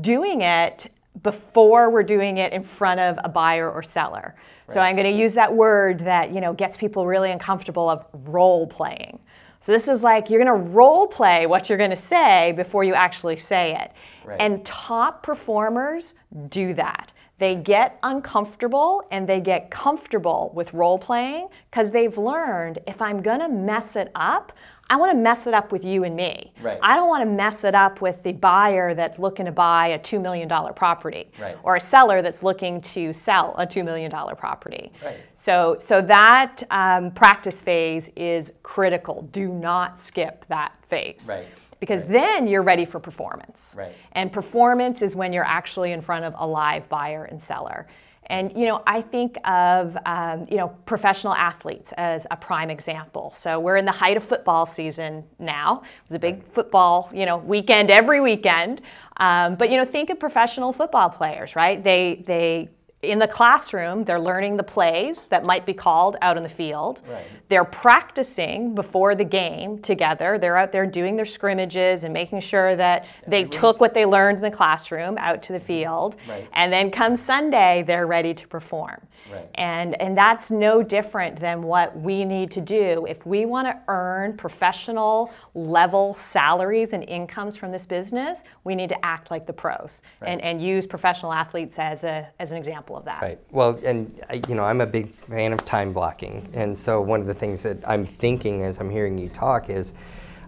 doing 0.00 0.42
it 0.42 0.90
before 1.22 1.90
we're 1.90 2.02
doing 2.02 2.38
it 2.38 2.52
in 2.52 2.62
front 2.62 3.00
of 3.00 3.18
a 3.22 3.28
buyer 3.28 3.70
or 3.70 3.82
seller. 3.82 4.34
Right. 4.34 4.74
So 4.74 4.80
I'm 4.80 4.96
going 4.96 5.12
to 5.12 5.18
use 5.18 5.34
that 5.34 5.54
word 5.54 6.00
that, 6.00 6.32
you 6.32 6.40
know, 6.40 6.52
gets 6.54 6.76
people 6.76 7.06
really 7.06 7.30
uncomfortable 7.30 7.88
of 7.88 8.04
role 8.12 8.66
playing. 8.66 9.18
So 9.60 9.70
this 9.70 9.86
is 9.88 10.02
like 10.02 10.28
you're 10.28 10.42
going 10.42 10.60
to 10.60 10.70
role 10.70 11.06
play 11.06 11.46
what 11.46 11.68
you're 11.68 11.78
going 11.78 11.90
to 11.90 11.96
say 11.96 12.52
before 12.52 12.82
you 12.82 12.94
actually 12.94 13.36
say 13.36 13.76
it. 13.76 13.92
Right. 14.24 14.40
And 14.40 14.64
top 14.64 15.22
performers 15.22 16.14
do 16.48 16.74
that. 16.74 17.12
They 17.42 17.56
get 17.56 17.98
uncomfortable 18.04 19.02
and 19.10 19.28
they 19.28 19.40
get 19.40 19.68
comfortable 19.68 20.52
with 20.54 20.72
role 20.72 20.96
playing 20.96 21.48
because 21.68 21.90
they've 21.90 22.16
learned 22.16 22.78
if 22.86 23.02
I'm 23.02 23.20
going 23.20 23.40
to 23.40 23.48
mess 23.48 23.96
it 23.96 24.12
up, 24.14 24.52
I 24.88 24.94
want 24.94 25.10
to 25.10 25.18
mess 25.18 25.48
it 25.48 25.52
up 25.52 25.72
with 25.72 25.84
you 25.84 26.04
and 26.04 26.14
me. 26.14 26.52
Right. 26.62 26.78
I 26.80 26.94
don't 26.94 27.08
want 27.08 27.28
to 27.28 27.34
mess 27.34 27.64
it 27.64 27.74
up 27.74 28.00
with 28.00 28.22
the 28.22 28.30
buyer 28.30 28.94
that's 28.94 29.18
looking 29.18 29.46
to 29.46 29.50
buy 29.50 29.88
a 29.88 29.98
$2 29.98 30.22
million 30.22 30.48
property 30.48 31.32
right. 31.40 31.58
or 31.64 31.74
a 31.74 31.80
seller 31.80 32.22
that's 32.22 32.44
looking 32.44 32.80
to 32.82 33.12
sell 33.12 33.56
a 33.58 33.66
$2 33.66 33.84
million 33.84 34.08
property. 34.36 34.92
Right. 35.04 35.16
So, 35.34 35.78
so 35.80 36.00
that 36.00 36.62
um, 36.70 37.10
practice 37.10 37.60
phase 37.60 38.12
is 38.14 38.52
critical. 38.62 39.22
Do 39.32 39.48
not 39.48 39.98
skip 39.98 40.46
that 40.46 40.76
phase. 40.86 41.26
Right 41.28 41.48
because 41.82 42.02
right. 42.02 42.12
then 42.12 42.46
you're 42.46 42.62
ready 42.62 42.84
for 42.84 43.00
performance. 43.00 43.74
Right. 43.76 43.92
And 44.12 44.30
performance 44.30 45.02
is 45.02 45.16
when 45.16 45.32
you're 45.32 45.44
actually 45.44 45.90
in 45.90 46.00
front 46.00 46.24
of 46.24 46.32
a 46.38 46.46
live 46.46 46.88
buyer 46.88 47.24
and 47.24 47.42
seller. 47.42 47.88
And 48.26 48.56
you 48.56 48.66
know, 48.66 48.84
I 48.86 49.02
think 49.02 49.36
of 49.44 49.98
um, 50.06 50.46
you 50.48 50.58
know 50.58 50.68
professional 50.86 51.34
athletes 51.34 51.92
as 51.98 52.24
a 52.30 52.36
prime 52.36 52.70
example. 52.70 53.32
So 53.32 53.58
we're 53.58 53.76
in 53.76 53.84
the 53.84 53.90
height 53.90 54.16
of 54.16 54.22
football 54.22 54.64
season 54.64 55.24
now. 55.40 55.82
It 55.82 56.08
was 56.08 56.14
a 56.14 56.20
big 56.20 56.46
football 56.52 57.10
you 57.12 57.26
know 57.26 57.36
weekend 57.36 57.90
every 57.90 58.20
weekend. 58.20 58.80
Um, 59.16 59.56
but 59.56 59.70
you 59.70 59.76
know, 59.76 59.84
think 59.84 60.08
of 60.08 60.20
professional 60.20 60.72
football 60.72 61.10
players, 61.10 61.56
right? 61.56 61.82
They 61.82 62.22
they 62.24 62.68
in 63.02 63.18
the 63.18 63.26
classroom, 63.26 64.04
they're 64.04 64.20
learning 64.20 64.56
the 64.56 64.62
plays 64.62 65.26
that 65.28 65.44
might 65.44 65.66
be 65.66 65.74
called 65.74 66.16
out 66.22 66.36
in 66.36 66.44
the 66.44 66.48
field. 66.48 67.00
Right. 67.08 67.24
They're 67.48 67.64
practicing 67.64 68.76
before 68.76 69.16
the 69.16 69.24
game 69.24 69.80
together. 69.80 70.38
They're 70.38 70.56
out 70.56 70.70
there 70.70 70.86
doing 70.86 71.16
their 71.16 71.26
scrimmages 71.26 72.04
and 72.04 72.14
making 72.14 72.40
sure 72.40 72.76
that 72.76 73.06
they 73.26 73.44
took 73.44 73.80
what 73.80 73.92
they 73.92 74.06
learned 74.06 74.36
in 74.36 74.42
the 74.42 74.52
classroom 74.52 75.18
out 75.18 75.42
to 75.44 75.52
the 75.52 75.58
mm-hmm. 75.58 75.66
field. 75.66 76.16
Right. 76.28 76.48
And 76.52 76.72
then 76.72 76.92
come 76.92 77.16
Sunday, 77.16 77.82
they're 77.84 78.06
ready 78.06 78.34
to 78.34 78.46
perform. 78.46 79.04
Right. 79.32 79.48
And, 79.56 80.00
and 80.00 80.16
that's 80.16 80.52
no 80.52 80.82
different 80.82 81.40
than 81.40 81.62
what 81.62 81.98
we 81.98 82.24
need 82.24 82.52
to 82.52 82.60
do. 82.60 83.06
If 83.08 83.26
we 83.26 83.46
want 83.46 83.66
to 83.66 83.78
earn 83.88 84.36
professional 84.36 85.32
level 85.54 86.14
salaries 86.14 86.92
and 86.92 87.02
incomes 87.08 87.56
from 87.56 87.72
this 87.72 87.84
business, 87.84 88.44
we 88.62 88.76
need 88.76 88.90
to 88.90 89.04
act 89.04 89.30
like 89.30 89.46
the 89.46 89.52
pros 89.52 90.02
and, 90.20 90.40
and 90.40 90.62
use 90.62 90.86
professional 90.86 91.32
athletes 91.32 91.78
as, 91.78 92.04
a, 92.04 92.28
as 92.38 92.52
an 92.52 92.58
example 92.58 92.91
of 92.96 93.04
that. 93.04 93.22
Right. 93.22 93.38
Well, 93.50 93.78
and 93.84 94.20
I, 94.28 94.40
you 94.48 94.54
know, 94.54 94.64
I'm 94.64 94.80
a 94.80 94.86
big 94.86 95.10
fan 95.10 95.52
of 95.52 95.64
time 95.64 95.92
blocking. 95.92 96.48
And 96.54 96.76
so 96.76 97.00
one 97.00 97.20
of 97.20 97.26
the 97.26 97.34
things 97.34 97.62
that 97.62 97.78
I'm 97.86 98.04
thinking 98.04 98.62
as 98.62 98.78
I'm 98.80 98.90
hearing 98.90 99.18
you 99.18 99.28
talk 99.28 99.70
is 99.70 99.92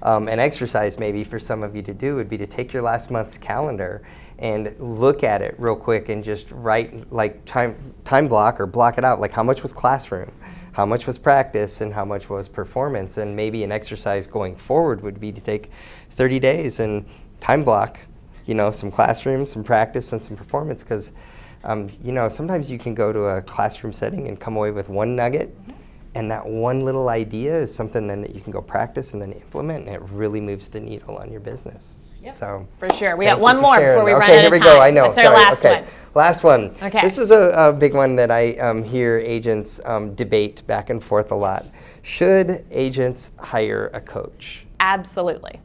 um, 0.02 0.28
an 0.28 0.38
exercise 0.38 0.98
maybe 0.98 1.24
for 1.24 1.38
some 1.38 1.62
of 1.62 1.74
you 1.74 1.82
to 1.82 1.94
do 1.94 2.16
would 2.16 2.28
be 2.28 2.36
to 2.38 2.46
take 2.46 2.72
your 2.72 2.82
last 2.82 3.10
month's 3.10 3.38
calendar 3.38 4.02
and 4.38 4.74
look 4.78 5.24
at 5.24 5.40
it 5.40 5.54
real 5.58 5.76
quick 5.76 6.08
and 6.08 6.22
just 6.22 6.50
write 6.50 7.10
like 7.12 7.44
time 7.44 7.76
time 8.04 8.28
block 8.28 8.60
or 8.60 8.66
block 8.66 8.98
it 8.98 9.04
out 9.04 9.20
like 9.20 9.32
how 9.32 9.42
much 9.42 9.62
was 9.62 9.72
classroom 9.72 10.30
how 10.72 10.84
much 10.84 11.06
was 11.06 11.16
practice 11.16 11.80
and 11.80 11.92
how 11.92 12.04
much 12.04 12.28
was 12.28 12.48
performance 12.48 13.16
and 13.16 13.34
maybe 13.34 13.62
an 13.62 13.70
exercise 13.70 14.26
going 14.26 14.56
forward 14.56 15.00
would 15.02 15.20
be 15.20 15.30
to 15.30 15.40
take 15.40 15.70
30 16.10 16.40
days 16.40 16.80
and 16.80 17.06
time 17.40 17.62
block 17.64 18.00
you 18.44 18.54
know 18.54 18.70
some 18.70 18.90
classroom 18.90 19.46
some 19.46 19.62
practice 19.62 20.12
and 20.12 20.20
some 20.20 20.36
performance 20.36 20.82
because 20.82 21.12
um, 21.64 21.90
you 22.02 22.12
know 22.12 22.28
sometimes 22.28 22.70
you 22.70 22.78
can 22.78 22.94
go 22.94 23.12
to 23.12 23.24
a 23.24 23.42
classroom 23.42 23.92
setting 23.92 24.28
and 24.28 24.38
come 24.38 24.56
away 24.56 24.70
with 24.70 24.88
one 24.88 25.16
nugget 25.16 25.56
and 26.14 26.30
that 26.30 26.46
one 26.46 26.84
little 26.84 27.08
idea 27.08 27.54
is 27.54 27.74
something 27.74 28.06
then 28.06 28.22
that 28.22 28.34
you 28.34 28.40
can 28.40 28.52
go 28.52 28.62
practice 28.62 29.14
and 29.14 29.22
then 29.22 29.32
implement 29.32 29.86
and 29.86 29.94
it 29.94 30.02
really 30.10 30.40
moves 30.40 30.68
the 30.68 30.80
needle 30.80 31.16
on 31.16 31.30
your 31.30 31.40
business 31.40 31.96
Yep. 32.24 32.32
So 32.32 32.66
for 32.78 32.88
sure, 32.94 33.16
we 33.16 33.26
got 33.26 33.38
one 33.38 33.60
more 33.60 33.76
before 33.76 34.02
we 34.02 34.12
okay, 34.12 34.18
run 34.18 34.30
out 34.30 34.40
here 34.40 34.50
we 34.50 34.58
time. 34.58 34.66
go. 34.66 34.80
I 34.80 34.90
know. 34.90 35.12
That's 35.12 35.16
Sorry. 35.16 35.28
last 35.28 35.64
okay. 35.64 35.80
one. 35.80 35.90
Last 36.14 36.42
one. 36.42 36.74
Okay. 36.82 37.02
This 37.02 37.18
is 37.18 37.30
a, 37.30 37.50
a 37.50 37.70
big 37.70 37.92
one 37.92 38.16
that 38.16 38.30
I 38.30 38.54
um, 38.54 38.82
hear 38.82 39.18
agents 39.18 39.78
um, 39.84 40.14
debate 40.14 40.66
back 40.66 40.88
and 40.88 41.04
forth 41.04 41.32
a 41.32 41.34
lot. 41.34 41.66
Should 42.00 42.64
agents 42.70 43.32
hire 43.38 43.90
a 43.92 44.00
coach? 44.00 44.64
Absolutely. 44.80 45.60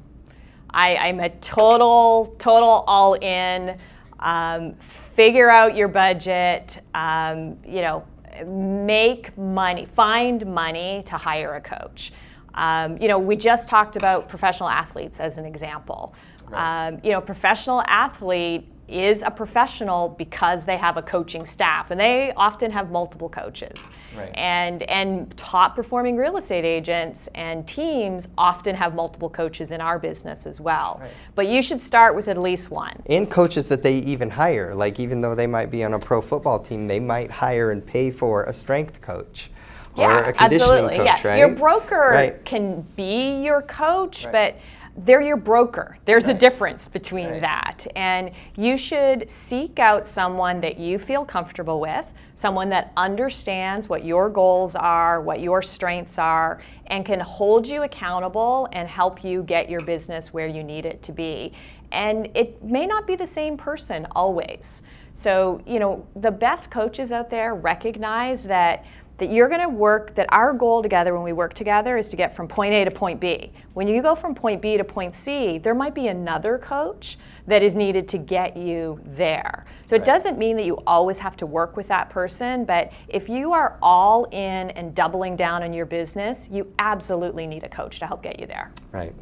I, 0.71 0.97
I'm 0.97 1.21
a 1.21 1.29
total, 1.29 2.35
total 2.39 2.83
all 2.87 3.13
in. 3.13 3.77
Um, 4.19 4.75
figure 4.75 5.49
out 5.49 5.75
your 5.75 5.87
budget. 5.87 6.81
Um, 6.93 7.57
you 7.65 7.81
know, 7.81 8.05
make 8.45 9.37
money, 9.37 9.85
find 9.85 10.45
money 10.45 11.03
to 11.05 11.17
hire 11.17 11.55
a 11.55 11.61
coach. 11.61 12.13
Um, 12.53 12.97
you 12.97 13.07
know, 13.07 13.19
we 13.19 13.35
just 13.35 13.67
talked 13.67 13.95
about 13.95 14.27
professional 14.27 14.69
athletes 14.69 15.19
as 15.19 15.37
an 15.37 15.45
example. 15.45 16.13
Right. 16.47 16.87
Um, 16.87 16.99
you 17.03 17.11
know, 17.11 17.21
professional 17.21 17.81
athlete 17.87 18.67
is 18.89 19.21
a 19.23 19.31
professional 19.31 20.09
because 20.09 20.65
they 20.65 20.77
have 20.77 20.97
a 20.97 21.01
coaching 21.01 21.45
staff 21.45 21.91
and 21.91 21.99
they 21.99 22.33
often 22.35 22.71
have 22.71 22.91
multiple 22.91 23.29
coaches 23.29 23.91
right. 24.17 24.31
and 24.33 24.83
and 24.83 25.35
top 25.37 25.75
performing 25.75 26.17
real 26.17 26.37
estate 26.37 26.65
agents 26.65 27.29
and 27.35 27.67
teams 27.67 28.27
often 28.37 28.75
have 28.75 28.95
multiple 28.95 29.29
coaches 29.29 29.71
in 29.71 29.79
our 29.79 29.99
business 29.99 30.45
as 30.45 30.59
well 30.59 30.97
right. 31.01 31.11
but 31.35 31.47
you 31.47 31.61
should 31.61 31.81
start 31.81 32.15
with 32.15 32.27
at 32.27 32.37
least 32.37 32.71
one 32.71 33.01
and 33.05 33.29
coaches 33.29 33.67
that 33.67 33.83
they 33.83 33.95
even 33.99 34.29
hire 34.29 34.73
like 34.73 34.99
even 34.99 35.21
though 35.21 35.35
they 35.35 35.47
might 35.47 35.69
be 35.69 35.83
on 35.83 35.93
a 35.93 35.99
pro 35.99 36.21
football 36.21 36.59
team 36.59 36.87
they 36.87 36.99
might 36.99 37.29
hire 37.29 37.71
and 37.71 37.85
pay 37.85 38.09
for 38.09 38.43
a 38.45 38.53
strength 38.53 39.01
coach 39.01 39.49
yeah, 39.97 40.31
absolutely. 40.37 40.97
Coach, 40.97 41.05
yeah, 41.05 41.27
right? 41.27 41.37
your 41.39 41.49
broker 41.49 42.09
right. 42.11 42.45
can 42.45 42.81
be 42.95 43.43
your 43.43 43.61
coach, 43.63 44.25
but 44.31 44.57
they're 44.99 45.21
your 45.21 45.37
broker. 45.37 45.97
There's 46.03 46.27
right. 46.27 46.35
a 46.35 46.39
difference 46.39 46.87
between 46.89 47.29
right. 47.29 47.41
that. 47.41 47.87
And 47.95 48.31
you 48.57 48.75
should 48.75 49.29
seek 49.31 49.79
out 49.79 50.05
someone 50.05 50.59
that 50.59 50.77
you 50.77 50.99
feel 50.99 51.23
comfortable 51.23 51.79
with, 51.79 52.05
someone 52.35 52.69
that 52.69 52.91
understands 52.97 53.87
what 53.87 54.03
your 54.03 54.29
goals 54.29 54.75
are, 54.75 55.21
what 55.21 55.39
your 55.39 55.61
strengths 55.61 56.19
are, 56.19 56.61
and 56.87 57.05
can 57.05 57.21
hold 57.21 57.65
you 57.65 57.83
accountable 57.83 58.67
and 58.73 58.89
help 58.89 59.23
you 59.23 59.43
get 59.43 59.69
your 59.69 59.81
business 59.81 60.33
where 60.33 60.47
you 60.47 60.63
need 60.63 60.85
it 60.85 61.01
to 61.03 61.13
be. 61.13 61.53
And 61.91 62.29
it 62.35 62.61
may 62.61 62.85
not 62.85 63.07
be 63.07 63.15
the 63.15 63.27
same 63.27 63.55
person 63.55 64.05
always. 64.11 64.83
So, 65.13 65.61
you 65.65 65.79
know, 65.79 66.05
the 66.15 66.31
best 66.31 66.71
coaches 66.71 67.11
out 67.11 67.29
there 67.29 67.55
recognize 67.55 68.43
that 68.45 68.85
that 69.19 69.31
you're 69.31 69.47
going 69.49 69.61
to 69.61 69.69
work 69.69 70.15
that 70.15 70.25
our 70.31 70.53
goal 70.53 70.81
together 70.81 71.13
when 71.13 71.23
we 71.23 71.33
work 71.33 71.53
together 71.53 71.97
is 71.97 72.09
to 72.09 72.15
get 72.15 72.35
from 72.35 72.47
point 72.47 72.73
A 72.73 72.85
to 72.85 72.91
point 72.91 73.19
B. 73.19 73.51
When 73.73 73.87
you 73.87 74.01
go 74.01 74.15
from 74.15 74.33
point 74.33 74.61
B 74.61 74.77
to 74.77 74.83
point 74.83 75.15
C, 75.15 75.57
there 75.57 75.75
might 75.75 75.93
be 75.93 76.07
another 76.07 76.57
coach 76.57 77.17
that 77.47 77.63
is 77.63 77.75
needed 77.75 78.07
to 78.09 78.17
get 78.17 78.55
you 78.55 78.99
there. 79.03 79.65
So 79.85 79.95
it 79.95 80.05
doesn't 80.05 80.37
mean 80.37 80.55
that 80.57 80.65
you 80.65 80.77
always 80.85 81.19
have 81.19 81.35
to 81.37 81.45
work 81.45 81.75
with 81.75 81.87
that 81.87 82.09
person, 82.09 82.63
but 82.65 82.91
if 83.07 83.27
you 83.27 83.53
are 83.53 83.77
all 83.81 84.25
in 84.25 84.69
and 84.71 84.93
doubling 84.93 85.35
down 85.35 85.63
on 85.63 85.73
your 85.73 85.85
business, 85.85 86.47
you 86.51 86.71
absolutely 86.77 87.47
need 87.47 87.63
a 87.63 87.69
coach 87.69 87.99
to 87.99 88.07
help 88.07 88.21
get 88.21 88.39
you 88.39 88.45
there. 88.45 88.71
Right. 88.91 89.13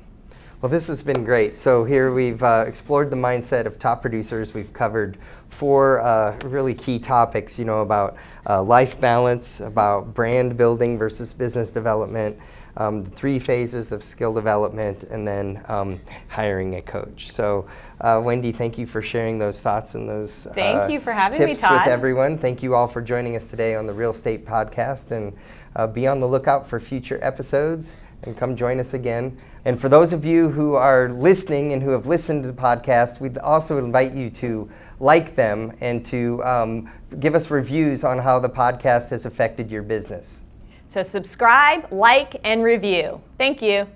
Well, 0.59 0.71
this 0.71 0.87
has 0.87 1.03
been 1.03 1.23
great. 1.23 1.55
So 1.55 1.83
here 1.83 2.11
we've 2.11 2.41
uh, 2.41 2.65
explored 2.67 3.11
the 3.11 3.15
mindset 3.15 3.67
of 3.67 3.77
top 3.77 4.01
producers. 4.01 4.55
We've 4.55 4.73
covered 4.73 5.19
four 5.49 6.01
uh, 6.01 6.35
really 6.45 6.73
key 6.73 6.97
topics, 6.97 7.59
you 7.59 7.65
know, 7.65 7.81
about 7.81 8.17
uh, 8.49 8.63
life 8.63 8.99
balance, 8.99 9.59
about 9.59 10.15
brand 10.15 10.57
building 10.57 10.97
versus 10.97 11.31
business 11.31 11.69
development, 11.69 12.39
um, 12.77 13.03
the 13.03 13.11
three 13.11 13.37
phases 13.37 13.91
of 13.91 14.03
skill 14.03 14.33
development, 14.33 15.03
and 15.03 15.27
then 15.27 15.61
um, 15.67 15.99
hiring 16.27 16.77
a 16.77 16.81
coach. 16.81 17.29
So, 17.29 17.67
uh, 18.01 18.19
Wendy, 18.25 18.51
thank 18.51 18.79
you 18.79 18.87
for 18.87 19.03
sharing 19.03 19.37
those 19.37 19.59
thoughts 19.59 19.93
and 19.93 20.09
those 20.09 20.47
thank 20.55 20.81
uh, 20.81 20.87
you 20.87 20.99
for 20.99 21.11
having 21.11 21.37
tips 21.37 21.49
me, 21.49 21.55
Todd. 21.55 21.85
with 21.85 21.93
everyone. 21.93 22.35
Thank 22.35 22.63
you 22.63 22.73
all 22.73 22.87
for 22.87 23.03
joining 23.03 23.35
us 23.35 23.45
today 23.45 23.75
on 23.75 23.85
the 23.85 23.93
Real 23.93 24.11
Estate 24.11 24.43
Podcast, 24.43 25.11
and 25.11 25.37
uh, 25.75 25.85
be 25.85 26.07
on 26.07 26.19
the 26.19 26.27
lookout 26.27 26.65
for 26.65 26.79
future 26.79 27.19
episodes 27.21 27.95
and 28.23 28.37
come 28.37 28.55
join 28.55 28.79
us 28.79 28.93
again. 28.93 29.37
And 29.65 29.79
for 29.79 29.89
those 29.89 30.13
of 30.13 30.25
you 30.25 30.49
who 30.49 30.75
are 30.75 31.09
listening 31.09 31.73
and 31.73 31.81
who 31.81 31.91
have 31.91 32.07
listened 32.07 32.43
to 32.43 32.51
the 32.51 32.59
podcast, 32.59 33.19
we'd 33.19 33.37
also 33.37 33.77
invite 33.77 34.13
you 34.13 34.29
to 34.31 34.69
like 34.99 35.35
them 35.35 35.75
and 35.81 36.05
to 36.05 36.43
um, 36.43 36.91
give 37.19 37.35
us 37.35 37.51
reviews 37.51 38.03
on 38.03 38.17
how 38.17 38.39
the 38.39 38.49
podcast 38.49 39.09
has 39.09 39.25
affected 39.25 39.69
your 39.69 39.83
business. 39.83 40.43
So, 40.87 41.03
subscribe, 41.03 41.91
like, 41.91 42.39
and 42.45 42.63
review. 42.63 43.21
Thank 43.37 43.61
you. 43.61 43.87